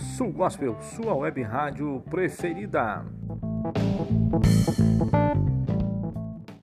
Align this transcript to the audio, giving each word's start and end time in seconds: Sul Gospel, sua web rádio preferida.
Sul 0.00 0.32
Gospel, 0.32 0.76
sua 0.80 1.14
web 1.14 1.42
rádio 1.42 2.00
preferida. 2.08 3.04